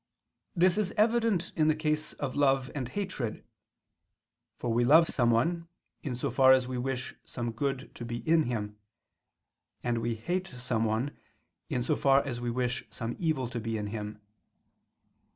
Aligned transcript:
This 0.55 0.79
is 0.79 0.91
evident 0.97 1.51
in 1.55 1.67
the 1.67 1.75
case 1.75 2.13
of 2.13 2.35
love 2.35 2.71
and 2.73 2.89
hatred: 2.89 3.43
for 4.57 4.73
we 4.73 4.83
love 4.83 5.07
someone, 5.07 5.67
in 6.01 6.15
so 6.15 6.31
far 6.31 6.53
as 6.53 6.67
we 6.67 6.75
wish 6.79 7.13
some 7.23 7.51
good 7.51 7.93
to 7.93 8.03
be 8.03 8.27
in 8.27 8.45
him; 8.49 8.77
and 9.83 9.99
we 9.99 10.15
hate 10.15 10.47
someone, 10.47 11.15
in 11.69 11.83
so 11.83 11.95
far 11.95 12.25
as 12.25 12.41
we 12.41 12.49
wish 12.49 12.83
some 12.89 13.15
evil 13.19 13.47
to 13.49 13.59
be 13.59 13.77
in 13.77 13.85
him. 13.93 14.19